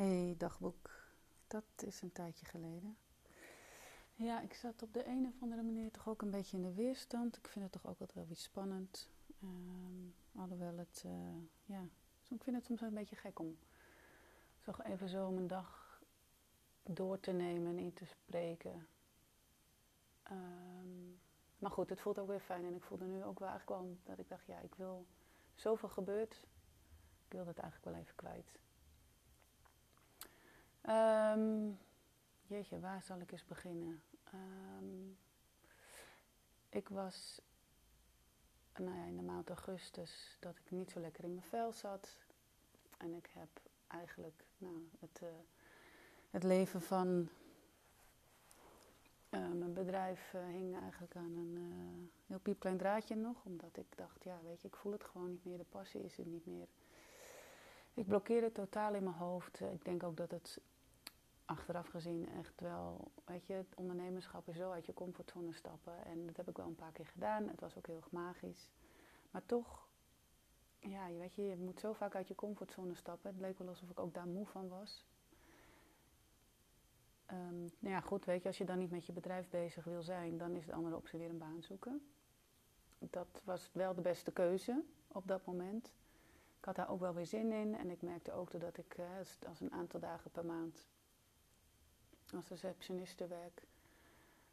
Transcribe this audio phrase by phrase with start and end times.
[0.00, 0.90] Hey dagboek,
[1.46, 2.96] dat is een tijdje geleden.
[4.14, 6.74] Ja, ik zat op de een of andere manier toch ook een beetje in de
[6.74, 7.36] weerstand.
[7.36, 9.08] Ik vind het toch ook altijd wel iets spannend.
[9.42, 11.12] Um, alhoewel het, uh,
[11.64, 11.82] ja,
[12.28, 13.58] ik vind het soms een beetje gek om
[14.58, 16.00] zo even zo mijn dag
[16.82, 18.86] door te nemen en in te spreken.
[20.30, 21.20] Um,
[21.58, 23.96] maar goed, het voelt ook weer fijn en ik voelde nu ook wel eigenlijk wel
[24.02, 25.06] dat ik dacht, ja, ik wil
[25.54, 26.46] zoveel gebeurd.
[27.26, 28.58] Ik wil het eigenlijk wel even kwijt.
[30.88, 31.78] Um,
[32.46, 34.02] jeetje, waar zal ik eens beginnen?
[34.34, 35.18] Um,
[36.68, 37.40] ik was
[38.76, 42.16] nou ja, in de maand augustus dat ik niet zo lekker in mijn vel zat.
[42.98, 43.48] En ik heb
[43.86, 45.28] eigenlijk nou, het, uh,
[46.30, 47.28] het leven van
[49.30, 53.44] uh, mijn bedrijf uh, hing eigenlijk aan een heel piepklein draadje nog.
[53.44, 55.58] Omdat ik dacht, ja weet je, ik voel het gewoon niet meer.
[55.58, 56.68] De passie is er niet meer.
[58.00, 59.60] Ik blokkeerde totaal in mijn hoofd.
[59.60, 60.60] Ik denk ook dat het
[61.44, 66.04] achteraf gezien echt wel, weet je, het ondernemerschap is zo uit je comfortzone stappen.
[66.04, 67.48] En dat heb ik wel een paar keer gedaan.
[67.48, 68.68] Het was ook heel magisch.
[69.30, 69.88] Maar toch,
[70.78, 73.30] ja, weet je, je moet zo vaak uit je comfortzone stappen.
[73.30, 75.06] Het leek wel alsof ik ook daar moe van was.
[77.30, 80.02] Um, nou ja, goed, weet je, als je dan niet met je bedrijf bezig wil
[80.02, 82.10] zijn, dan is de andere optie weer een baan zoeken.
[82.98, 85.92] Dat was wel de beste keuze op dat moment.
[86.70, 89.06] Had daar ook wel weer zin in en ik merkte ook dat ik uh,
[89.48, 90.86] als een aantal dagen per maand
[92.34, 93.62] als receptioniste werk,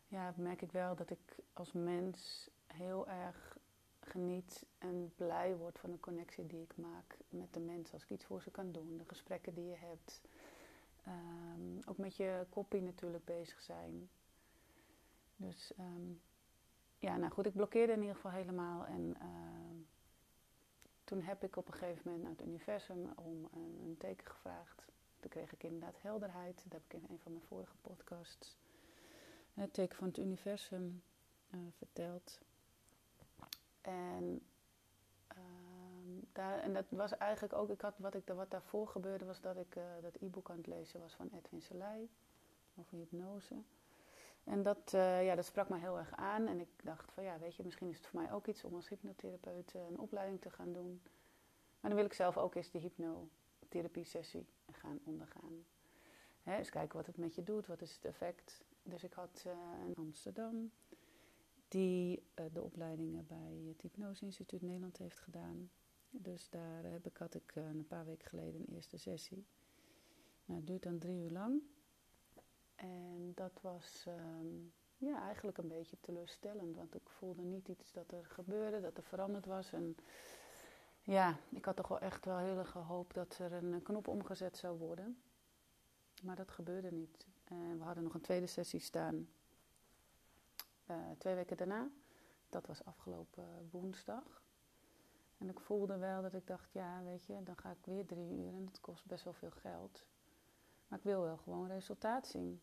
[0.08, 3.58] ja, merk ik wel dat ik als mens heel erg
[4.00, 7.94] geniet en blij word van de connectie die ik maak met de mensen.
[7.94, 10.22] Als ik iets voor ze kan doen, de gesprekken die je hebt.
[11.08, 14.10] Um, ook met je kopie natuurlijk bezig zijn.
[15.36, 16.22] Dus um,
[16.98, 18.86] ja, nou goed, ik blokkeerde in ieder geval helemaal.
[18.86, 19.57] En uh,
[21.08, 24.86] toen heb ik op een gegeven moment naar het universum om een, teken gevraagd.
[25.20, 26.56] Toen kreeg ik inderdaad helderheid.
[26.64, 28.58] Dat heb ik in een van mijn vorige podcasts.
[29.54, 31.04] Het teken van het universum
[31.50, 32.40] uh, verteld.
[33.82, 34.42] En,
[35.32, 39.42] uh, daar, en dat was eigenlijk ook, ik had, wat, ik, wat daarvoor gebeurde was
[39.42, 42.10] dat ik uh, dat e-book aan het lezen was van Edwin Selei
[42.76, 43.56] over hypnose.
[44.48, 46.48] En dat, uh, ja, dat sprak me heel erg aan.
[46.48, 48.76] En ik dacht van ja, weet je, misschien is het voor mij ook iets om
[48.76, 51.02] als hypnotherapeut een opleiding te gaan doen.
[51.80, 55.66] Maar dan wil ik zelf ook eens de hypnotherapie sessie gaan ondergaan.
[56.44, 58.64] Hè, eens kijken wat het met je doet, wat is het effect.
[58.84, 59.54] Dus ik had uh,
[59.88, 60.72] in Amsterdam
[61.68, 65.72] die de opleidingen bij het Hypnose Instituut Nederland heeft gedaan.
[66.10, 69.46] Dus daar heb ik, had ik een paar weken geleden een eerste sessie.
[70.46, 71.62] Nou, het duurt dan drie uur lang.
[72.78, 78.12] En dat was um, ja, eigenlijk een beetje teleurstellend, want ik voelde niet iets dat
[78.12, 79.74] er gebeurde, dat er veranderd was.
[79.74, 79.98] En
[81.02, 84.58] ja, ik had toch wel echt wel heel erg gehoopt dat er een knop omgezet
[84.58, 85.22] zou worden.
[86.24, 87.28] Maar dat gebeurde niet.
[87.44, 89.30] En we hadden nog een tweede sessie staan.
[90.92, 91.90] Uh, twee weken daarna.
[92.50, 94.42] Dat was afgelopen woensdag.
[95.38, 98.32] En ik voelde wel dat ik dacht, ja, weet je, dan ga ik weer drie
[98.32, 100.06] uur en het kost best wel veel geld.
[100.88, 102.62] Maar ik wil wel gewoon resultaat zien.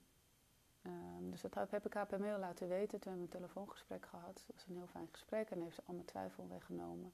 [0.86, 3.00] Um, dus dat heb ik haar per mail laten weten.
[3.00, 4.44] Toen we een telefoongesprek gehad.
[4.46, 7.12] Dat was een heel fijn gesprek en heeft ze al mijn twijfel weggenomen.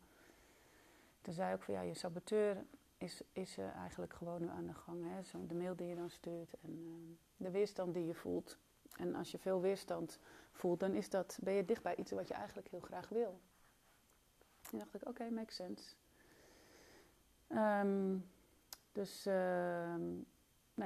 [1.21, 2.65] Toen zei ook van ja, je saboteur
[2.99, 5.05] is, is uh, eigenlijk gewoon nu aan de gang.
[5.09, 5.23] Hè?
[5.23, 8.59] Zo, de mail die je dan stuurt en uh, de weerstand die je voelt.
[8.97, 10.19] En als je veel weerstand
[10.53, 13.41] voelt, dan is dat, ben je dicht bij iets wat je eigenlijk heel graag wil.
[14.71, 15.95] En dacht ik, oké, makes sense.
[17.49, 18.31] Um,
[18.93, 19.27] dus,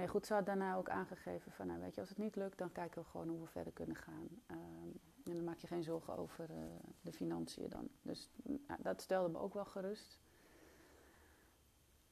[0.03, 2.59] ja, goed, ze had daarna ook aangegeven van, nou weet je, als het niet lukt,
[2.59, 4.29] dan kijken we gewoon hoe we verder kunnen gaan.
[4.51, 6.57] Um, en dan maak je geen zorgen over uh,
[7.01, 7.89] de financiën dan.
[8.03, 10.19] Dus nou, dat stelde me ook wel gerust.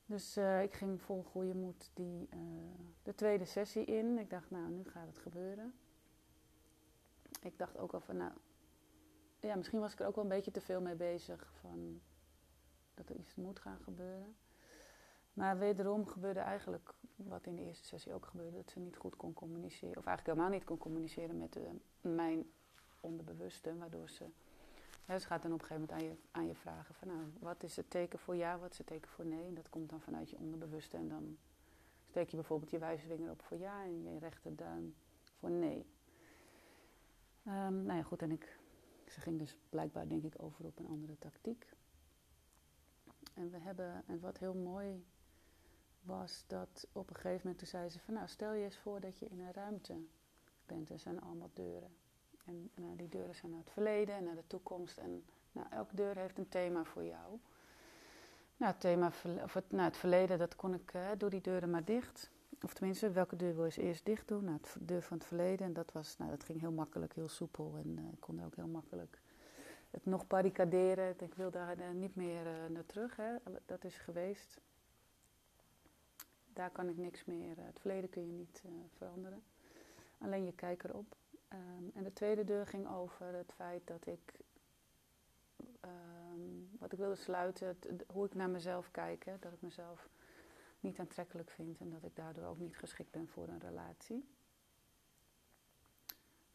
[0.07, 2.39] Dus uh, ik ging vol goede moed die, uh,
[3.03, 4.19] de tweede sessie in.
[4.19, 5.75] Ik dacht, nou, nu gaat het gebeuren.
[7.41, 8.33] Ik dacht ook al van, nou,
[9.41, 12.01] ja, misschien was ik er ook wel een beetje te veel mee bezig van
[12.95, 14.37] dat er iets moet gaan gebeuren.
[15.33, 19.17] Maar wederom gebeurde eigenlijk wat in de eerste sessie ook gebeurde, dat ze niet goed
[19.17, 21.69] kon communiceren, of eigenlijk helemaal niet kon communiceren met de,
[22.01, 22.51] mijn
[23.01, 24.25] onderbewuste, waardoor ze
[25.07, 27.33] ja, ze gaat dan op een gegeven moment aan je, aan je vragen van nou,
[27.39, 29.47] wat is het teken voor ja, wat is het teken voor nee?
[29.47, 31.39] En dat komt dan vanuit je onderbewuste en dan
[32.09, 34.95] steek je bijvoorbeeld je wijsvinger op voor ja en je rechterduim
[35.39, 35.87] voor nee.
[37.47, 38.59] Um, nou ja, goed, en ik,
[39.07, 41.67] ze ging dus blijkbaar denk ik over op een andere tactiek.
[43.35, 45.05] En we hebben, en wat heel mooi
[46.03, 49.01] was, dat op een gegeven moment toen zei ze van nou, stel je eens voor
[49.01, 49.95] dat je in een ruimte
[50.67, 51.91] bent, er zijn allemaal deuren.
[52.45, 54.99] En nou, die deuren zijn naar het verleden en naar de toekomst.
[54.99, 57.39] En nou, elke deur heeft een thema voor jou.
[58.57, 59.13] Nou, het thema
[59.43, 62.31] of het, nou, het verleden, dat kon ik, uh, doe die deuren maar dicht.
[62.63, 64.45] of tenminste, welke deur wil je eerst dicht doen?
[64.45, 65.67] Nou, de deur van het verleden.
[65.67, 67.75] En dat, was, nou, dat ging heel makkelijk, heel soepel.
[67.85, 69.21] En uh, ik kon ook heel makkelijk
[69.91, 71.15] het nog barricaderen.
[71.21, 73.17] Ik wil daar niet meer naar terug.
[73.17, 73.35] Hè.
[73.67, 74.61] Dat is geweest.
[76.53, 77.57] Daar kan ik niks meer.
[77.57, 78.63] het verleden kun je niet
[78.97, 79.43] veranderen.
[80.19, 81.17] Alleen je kijkt erop.
[81.49, 84.41] Um, en de tweede deur ging over het feit dat ik.
[85.85, 87.77] Um, wat ik wilde sluiten,
[88.13, 89.25] hoe ik naar mezelf kijk.
[89.41, 90.09] Dat ik mezelf
[90.81, 94.29] niet aantrekkelijk vind en dat ik daardoor ook niet geschikt ben voor een relatie.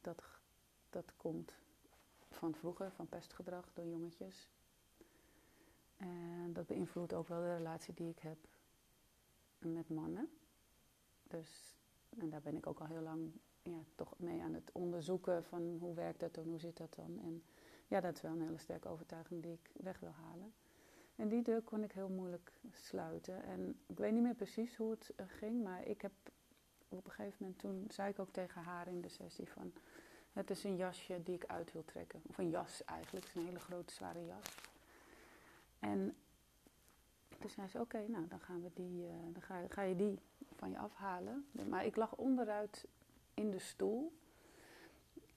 [0.02, 0.24] Dat,
[0.90, 1.54] dat komt
[2.30, 4.50] van vroeger, van pestgedrag door jongetjes.
[5.98, 8.38] En dat beïnvloedt ook wel de relatie die ik heb
[9.60, 10.30] met mannen.
[11.24, 11.76] Dus,
[12.18, 13.32] en daar ben ik ook al heel lang
[13.62, 17.20] ja, toch mee aan het onderzoeken van hoe werkt dat en hoe zit dat dan.
[17.20, 17.44] En
[17.88, 20.54] ja, dat is wel een hele sterke overtuiging die ik weg wil halen.
[21.16, 23.44] En die deur kon ik heel moeilijk sluiten.
[23.44, 26.12] En ik weet niet meer precies hoe het eh, ging, maar ik heb
[26.90, 29.74] op een gegeven moment toen zei ik ook tegen haar in de sessie van
[30.34, 32.22] het is een jasje die ik uit wil trekken.
[32.28, 34.56] Of een jas eigenlijk, een hele grote zware jas.
[35.80, 36.16] En
[37.40, 40.20] toen zei ze oké, nou dan gaan we die, uh, dan ga, ga, je die
[40.56, 41.46] van je afhalen.
[41.70, 42.88] Maar ik lag onderuit
[43.34, 44.18] in de stoel.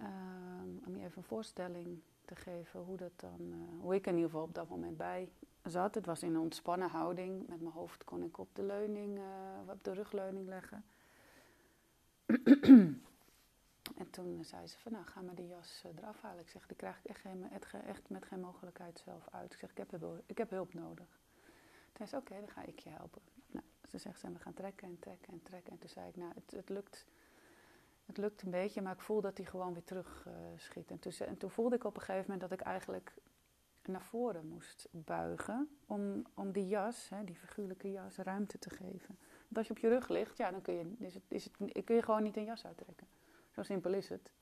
[0.01, 4.15] Um, om je even een voorstelling te geven hoe dat dan, uh, hoe ik in
[4.15, 5.29] ieder geval op dat moment bij
[5.65, 5.95] zat.
[5.95, 7.49] Het was in een ontspannen houding.
[7.49, 9.25] Met mijn hoofd kon ik op de leuning, uh,
[9.67, 10.85] op de rugleuning leggen.
[14.01, 16.41] en toen zei ze van, nou ga maar die jas eraf halen.
[16.41, 17.25] Ik zeg, die krijg ik echt,
[17.87, 19.53] echt met geen mogelijkheid zelf uit.
[19.53, 21.20] Ik zeg, ik heb, ik heb hulp nodig.
[22.01, 23.23] Toen zei ze, oké, dan ga ik je helpen.
[23.47, 25.73] Nou, ze zegt, we gaan trekken en trekken en trekken.
[25.73, 27.07] En toen zei ik, nou, het, het lukt...
[28.07, 30.91] Het lukt een beetje, maar ik voel dat hij gewoon weer terug uh, schiet.
[30.91, 33.15] En toen, en toen voelde ik op een gegeven moment dat ik eigenlijk
[33.83, 39.19] naar voren moest buigen om, om die jas, hè, die figuurlijke jas, ruimte te geven.
[39.43, 41.85] Want als je op je rug ligt, ja, dan kun je, is het, is het,
[41.85, 43.07] kun je gewoon niet een jas uittrekken.
[43.51, 44.33] Zo simpel is het.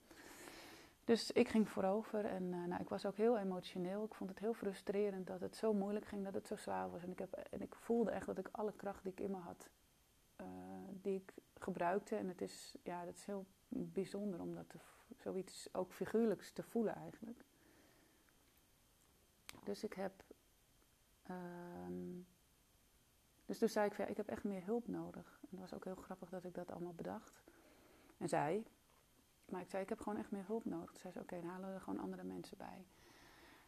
[1.09, 4.05] Dus ik ging voorover en uh, nou, ik was ook heel emotioneel.
[4.05, 7.03] Ik vond het heel frustrerend dat het zo moeilijk ging, dat het zo zwaar was.
[7.03, 9.37] En ik, heb, en ik voelde echt dat ik alle kracht die ik in me
[9.37, 9.69] had,
[10.41, 10.47] uh,
[11.03, 12.17] die ik gebruikte.
[12.17, 14.79] En het is, ja, dat is heel bijzonder om dat te,
[15.17, 17.45] zoiets ook figuurlijks te voelen eigenlijk.
[19.65, 20.13] Dus ik heb.
[21.31, 22.27] Um,
[23.47, 25.39] dus toen zei ik, ja, ik heb echt meer hulp nodig.
[25.43, 27.43] En dat was ook heel grappig dat ik dat allemaal bedacht.
[28.19, 28.65] En zei.
[29.49, 30.91] Maar ik zei, ik heb gewoon echt meer hulp nodig.
[30.91, 32.87] Toen zei ze, oké, dan halen we er gewoon andere mensen bij.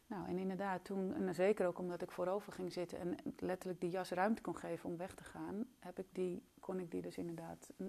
[0.07, 3.89] Nou, en inderdaad, toen, en zeker ook omdat ik voorover ging zitten en letterlijk die
[3.89, 7.17] jas ruimte kon geven om weg te gaan, heb ik die, kon ik die dus
[7.17, 7.87] inderdaad uh,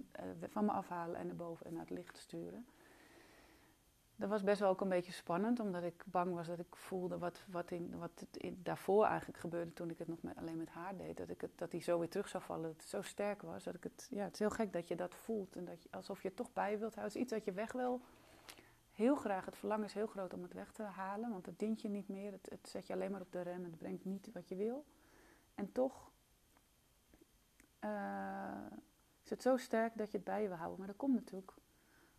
[0.48, 2.66] van me afhalen en naar boven en naar het licht sturen.
[4.16, 7.18] Dat was best wel ook een beetje spannend, omdat ik bang was dat ik voelde
[7.18, 8.26] wat, wat, in, wat
[8.56, 11.16] daarvoor eigenlijk gebeurde toen ik het nog met, alleen met haar deed.
[11.16, 13.64] Dat, ik het, dat die zo weer terug zou vallen, dat het zo sterk was.
[13.64, 15.88] Dat ik het, ja, het is heel gek dat je dat voelt en dat je,
[15.90, 17.02] alsof je het toch bij wilt houden.
[17.02, 18.00] Het is iets dat je weg wil.
[18.92, 21.82] Heel graag, het verlangen is heel groot om het weg te halen, want het dient
[21.82, 22.32] je niet meer.
[22.32, 24.84] Het, het zet je alleen maar op de rem, het brengt niet wat je wil.
[25.54, 26.10] En toch
[27.84, 28.66] uh,
[29.24, 30.78] is het zo sterk dat je het bij je wil houden.
[30.78, 31.52] Maar dat komt natuurlijk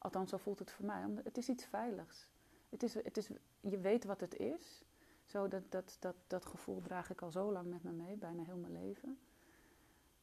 [0.04, 1.06] Althans, zo voelt het voor mij.
[1.06, 2.28] Omdat het is iets veiligs.
[2.70, 3.30] Het is, het is,
[3.62, 4.84] je weet wat het is.
[5.26, 8.44] Zo dat, dat, dat, dat gevoel draag ik al zo lang met me mee, bijna
[8.44, 9.20] heel mijn leven.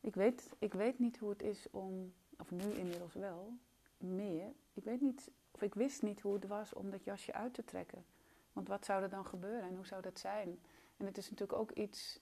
[0.01, 3.53] Ik weet, ik weet niet hoe het is om, of nu inmiddels wel,
[3.97, 4.53] meer.
[4.75, 7.65] Ik weet niet, of ik wist niet hoe het was om dat jasje uit te
[7.65, 8.05] trekken.
[8.53, 10.61] Want wat zou er dan gebeuren en hoe zou dat zijn?
[10.97, 12.21] En het is natuurlijk ook iets.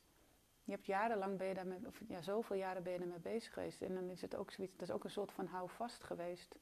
[0.64, 3.82] Je hebt jarenlang ben je daarmee, of ja, zoveel jaren ben je ermee bezig geweest.
[3.82, 6.56] En dan is het ook zoiets, dat is ook een soort van houvast geweest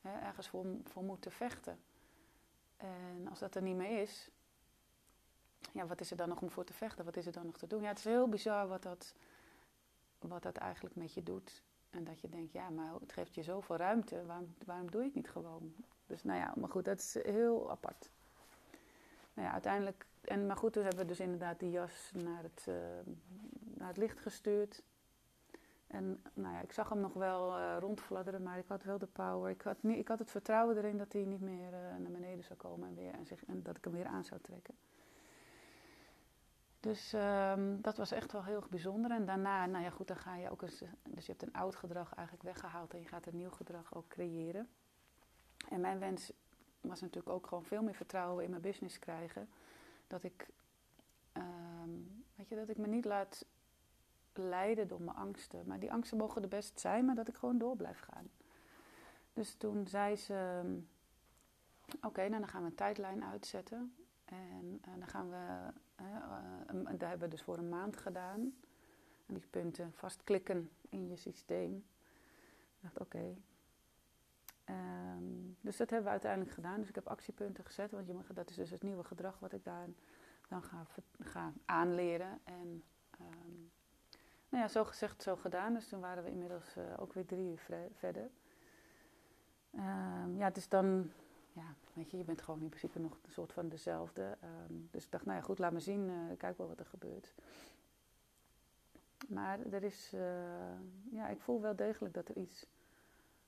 [0.00, 1.78] hè, ergens voor, voor moeten vechten.
[2.76, 4.30] En als dat er niet meer is,
[5.72, 7.04] ja, wat is er dan nog om voor te vechten?
[7.04, 7.82] Wat is er dan nog te doen?
[7.82, 9.14] Ja, het is heel bizar wat dat,
[10.18, 11.62] wat dat eigenlijk met je doet.
[11.90, 15.06] En dat je denkt, ja, maar het geeft je zoveel ruimte, waarom, waarom doe je
[15.06, 15.74] het niet gewoon?
[16.06, 18.10] Dus nou ja, maar goed, dat is heel apart.
[19.34, 22.66] Nou ja, uiteindelijk, en, maar goed, toen hebben we dus inderdaad die jas naar het,
[22.68, 22.74] uh,
[23.74, 24.82] naar het licht gestuurd.
[25.90, 29.06] En nou ja, ik zag hem nog wel uh, rondfladderen, maar ik had wel de
[29.06, 29.50] power.
[29.50, 32.44] Ik had, niet, ik had het vertrouwen erin dat hij niet meer uh, naar beneden
[32.44, 34.74] zou komen en, weer, en, zich, en dat ik hem weer aan zou trekken.
[36.80, 39.10] Dus um, dat was echt wel heel bijzonder.
[39.10, 40.82] En daarna, nou ja, goed, dan ga je ook eens.
[41.08, 44.08] Dus je hebt een oud gedrag eigenlijk weggehaald en je gaat een nieuw gedrag ook
[44.08, 44.68] creëren.
[45.68, 46.32] En mijn wens
[46.80, 49.48] was natuurlijk ook gewoon veel meer vertrouwen in mijn business krijgen.
[50.06, 50.48] Dat ik,
[51.32, 53.44] um, weet je, dat ik me niet laat
[54.38, 55.66] leiden door mijn angsten.
[55.66, 58.30] Maar die angsten mogen er best zijn, maar dat ik gewoon door blijf gaan.
[59.32, 60.62] Dus toen zei ze:
[62.02, 63.94] Oké, nou dan gaan we een tijdlijn uitzetten.
[64.24, 68.40] En, en dan gaan we, uh, daar hebben we dus voor een maand gedaan.
[69.26, 71.84] En die punten vastklikken in je systeem.
[72.76, 73.36] Ik dacht, oké.
[74.64, 75.24] Ehm,
[75.60, 76.78] dus dat hebben we uiteindelijk gedaan.
[76.78, 79.52] Dus ik heb actiepunten gezet, want je mag, dat is dus het nieuwe gedrag wat
[79.52, 79.88] ik daar
[80.48, 80.86] dan ga,
[81.18, 82.40] ga aanleren.
[82.44, 83.54] En ehm,
[84.50, 85.74] nou ja, zo gezegd, zo gedaan.
[85.74, 88.30] Dus toen waren we inmiddels uh, ook weer drie uur verder.
[89.74, 91.10] Um, ja, is dan,
[91.52, 94.38] ja, weet je, je bent gewoon in principe nog een soort van dezelfde.
[94.68, 97.34] dus ik dacht, nou ja, goed, laat me zien, uh, kijk wel wat er gebeurt.
[99.28, 100.20] Maar er is, uh,
[101.10, 102.66] ja, ik voel wel degelijk dat er iets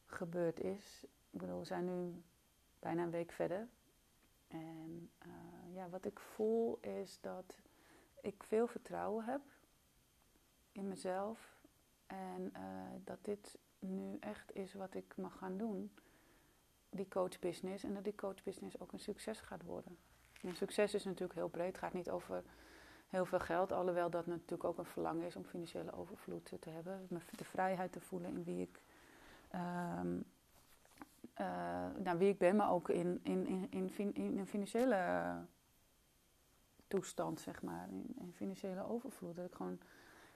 [0.07, 1.05] gebeurd is.
[1.31, 2.23] Ik bedoel, we zijn nu
[2.79, 3.69] bijna een week verder.
[4.49, 5.11] En
[5.73, 7.63] ja, wat ik voel is dat
[8.21, 9.41] ik veel vertrouwen heb
[10.73, 11.57] in mezelf.
[12.07, 12.63] En uh,
[13.05, 15.93] dat dit nu echt is wat ik mag gaan doen.
[16.91, 17.85] Die coachbusiness.
[17.85, 19.99] En dat die coachbusiness ook een succes gaat worden.
[20.43, 21.67] En succes is natuurlijk heel breed.
[21.67, 22.43] Het gaat niet over
[23.13, 23.73] heel veel geld.
[23.73, 27.07] Alhoewel dat natuurlijk ook een verlangen is om financiële overvloed te hebben.
[27.37, 28.81] De vrijheid te voelen in wie ik,
[29.55, 30.25] um,
[32.19, 35.35] wie ik ben, maar ook in, in, in, in, in een financiële
[36.89, 37.89] toestand, zeg maar.
[37.89, 39.37] In, in, financiële overvloed.
[39.37, 39.79] Dat ik gewoon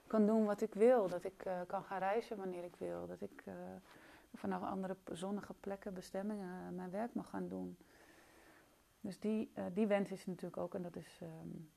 [0.07, 1.07] kan doen wat ik wil.
[1.07, 3.07] Dat ik uh, kan gaan reizen wanneer ik wil.
[3.07, 3.53] Dat ik uh,
[4.33, 7.77] vanaf andere zonnige plekken, bestemmingen, mijn werk mag gaan doen.
[9.01, 11.19] Dus die, die wens is natuurlijk ook, en dat is...
[11.21, 11.69] Um,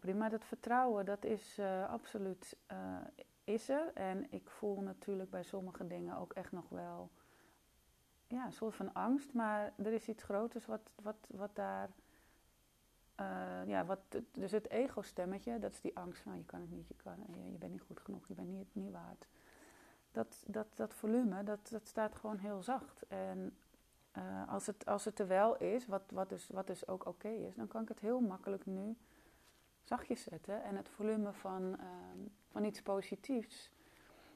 [0.00, 0.28] prima.
[0.28, 2.56] Dat vertrouwen, dat is absoluut
[3.44, 3.92] is er.
[3.94, 7.10] En ik voel natuurlijk bij sommige dingen ook echt nog wel
[8.26, 9.32] ja, een soort van angst.
[9.32, 11.88] Maar er is iets groters wat, wat, wat daar.
[13.66, 13.98] Ja, wat,
[14.32, 17.52] dus het ego-stemmetje, dat is die angst van je kan het niet, je, kan, je,
[17.52, 19.26] je bent niet goed genoeg, je bent niet, niet waard.
[20.12, 23.06] Dat, dat, dat volume, dat, dat staat gewoon heel zacht.
[23.08, 23.56] En
[24.48, 27.54] als, het, als het er wel is, wat, wat, dus, wat dus ook oké is,
[27.54, 28.96] dan kan ik het heel makkelijk nu
[29.84, 32.18] zachtjes zetten en het volume van, ehm,
[32.50, 33.70] van iets positiefs.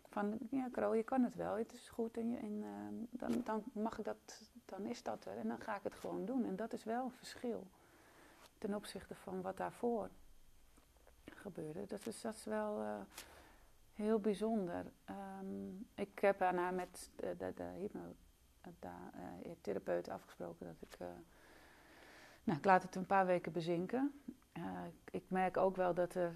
[0.08, 3.42] Van ja, Kro, je kan het wel, het is goed en, je, en ehm, dan,
[3.44, 6.44] dan mag ik dat, dan is dat er en dan ga ik het gewoon doen.
[6.44, 7.66] En dat is wel een verschil
[8.58, 10.10] ten opzichte van wat daarvoor
[11.24, 11.86] gebeurde.
[11.86, 13.00] Dat is, dat is wel uh,
[13.94, 14.84] heel bijzonder.
[15.40, 17.88] Um, ik heb daarna met de, de, de
[18.62, 20.98] hypnotherapeut uh, afgesproken dat ik.
[22.44, 24.12] Nou, ik laat het een paar weken bezinken
[25.10, 26.32] ik merk ook wel dat er.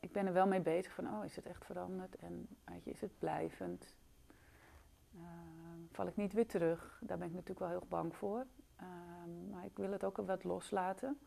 [0.00, 2.16] Ik ben er wel mee bezig van, oh, is het echt veranderd?
[2.16, 3.96] En weet je, is het blijvend?
[5.14, 5.22] Uh,
[5.92, 7.00] val ik niet weer terug?
[7.00, 8.46] Daar ben ik natuurlijk wel heel bang voor.
[8.80, 8.86] Uh,
[9.50, 11.18] maar ik wil het ook wat loslaten.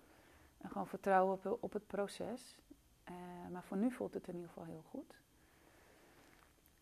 [0.58, 2.58] En gewoon vertrouwen op, op het proces.
[3.10, 3.16] Uh,
[3.52, 5.20] maar voor nu voelt het in ieder geval heel goed.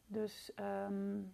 [0.07, 0.51] Dus
[0.85, 1.33] um,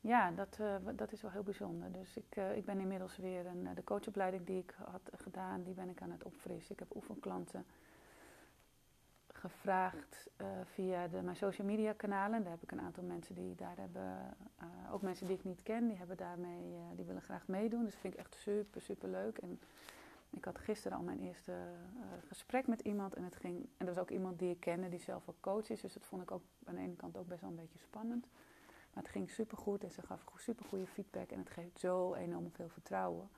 [0.00, 1.92] ja, dat, uh, dat is wel heel bijzonder.
[1.92, 5.74] Dus ik, uh, ik ben inmiddels weer een, de coachopleiding die ik had gedaan, die
[5.74, 6.72] ben ik aan het opfrissen.
[6.72, 7.66] Ik heb oefenklanten
[9.40, 12.42] gevraagd uh, via de, mijn social media kanalen.
[12.42, 14.36] Daar heb ik een aantal mensen die daar hebben,
[14.92, 17.82] ook mensen die ik niet ken, die hebben daarmee, die willen graag meedoen.
[17.82, 19.38] Dus dat vind ik echt super, super leuk.
[19.38, 19.60] En
[20.30, 21.52] ik had gisteren al mijn eerste
[22.28, 25.00] gesprek met iemand en het ging, en dat was ook iemand die ik kende, die
[25.00, 25.80] zelf ook coach is.
[25.80, 28.26] Dus dat vond ik ook aan de ene kant ook best wel een beetje spannend.
[28.94, 32.50] Maar het ging supergoed en ze gaf super goede feedback en het geeft zo enorm
[32.52, 33.28] veel vertrouwen.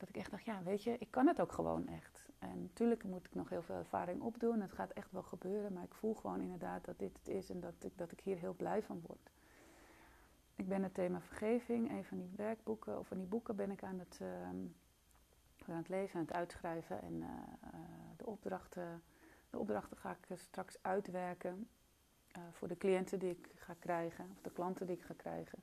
[0.00, 2.28] Dat ik echt dacht, ja, weet je, ik kan het ook gewoon echt.
[2.38, 4.60] En natuurlijk moet ik nog heel veel ervaring opdoen.
[4.60, 7.60] Het gaat echt wel gebeuren, maar ik voel gewoon inderdaad dat dit het is en
[7.60, 9.30] dat ik, dat ik hier heel blij van word.
[10.54, 13.82] Ik ben het thema vergeving, een van die werkboeken of van die boeken ben ik
[13.82, 17.02] aan het, uh, aan het lezen, aan het uitschrijven.
[17.02, 17.28] En uh,
[18.16, 19.02] de, opdrachten,
[19.50, 21.68] de opdrachten ga ik straks uitwerken.
[22.36, 25.58] Uh, voor de cliënten die ik ga krijgen, of de klanten die ik ga krijgen.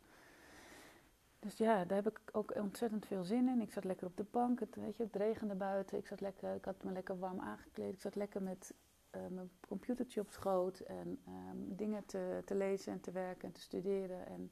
[1.48, 3.62] Dus ja, daar heb ik ook ontzettend veel zin in.
[3.62, 5.98] Ik zat lekker op de bank, het, weet je, het regende buiten.
[5.98, 7.94] Ik, zat lekker, ik had me lekker warm aangekleed.
[7.94, 8.74] Ik zat lekker met
[9.12, 13.54] uh, mijn computertje op schoot en um, dingen te, te, lezen en te werken en
[13.54, 14.26] te studeren.
[14.26, 14.52] En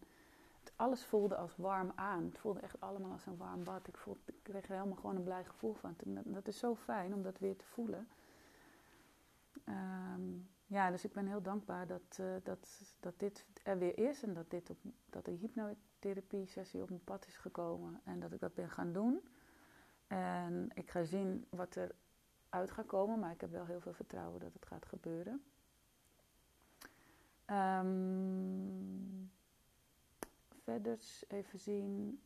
[0.60, 2.24] het, alles voelde als warm aan.
[2.24, 3.88] Het voelde echt allemaal als een warm bad.
[3.88, 5.96] Ik, voelde, ik kreeg er helemaal gewoon een blij gevoel van.
[5.98, 8.08] Dat, dat is zo fijn om dat weer te voelen.
[9.66, 14.24] Um, ja, dus ik ben heel dankbaar dat, uh, dat, dat dit er weer is
[14.24, 14.72] en dat, dit
[15.10, 19.22] dat de hypnotherapie-sessie op mijn pad is gekomen en dat ik dat ben gaan doen.
[20.08, 21.96] En ik ga zien wat er
[22.50, 25.44] uit gaat komen, maar ik heb wel heel veel vertrouwen dat het gaat gebeuren.
[27.52, 29.32] Um,
[30.64, 32.22] verder even zien,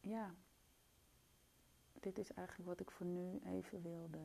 [0.00, 0.34] ja,
[2.00, 4.18] dit is eigenlijk wat ik voor nu even wilde,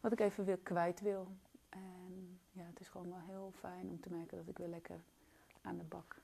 [0.00, 1.36] wat ik even weer kwijt wil.
[1.68, 5.00] En ja, het is gewoon wel heel fijn om te merken dat ik weer lekker
[5.60, 6.22] aan de bak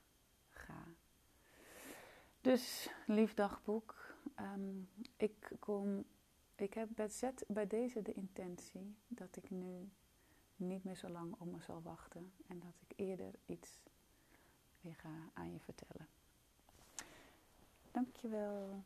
[0.49, 0.83] ga.
[2.41, 4.15] Dus, lief dagboek.
[4.39, 6.05] Um, ik, kom,
[6.55, 9.89] ik heb bezet bij deze de intentie dat ik nu
[10.55, 13.79] niet meer zo lang op me zal wachten en dat ik eerder iets
[14.81, 16.07] weer ga aan je vertellen.
[17.91, 18.83] Dankjewel.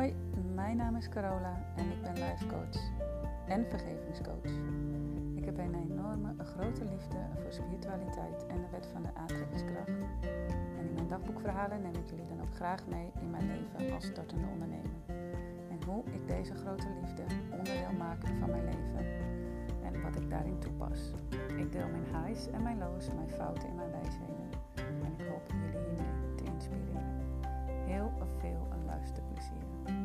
[0.00, 0.14] Hoi,
[0.54, 2.80] mijn naam is Carola en ik ben life coach
[3.46, 4.52] en vergevingscoach.
[5.34, 9.88] Ik heb een enorme, grote liefde voor spiritualiteit en de wet van de aantrekkingskracht.
[10.78, 14.06] En in mijn dagboekverhalen neem ik jullie dan ook graag mee in mijn leven als
[14.06, 14.90] startende ondernemer.
[15.70, 19.06] En hoe ik deze grote liefde onderdeel maak van mijn leven
[19.82, 21.12] en wat ik daarin toepas.
[21.56, 23.79] Ik deel mijn highs en mijn lows, mijn fouten en
[29.00, 29.99] luisterplezier.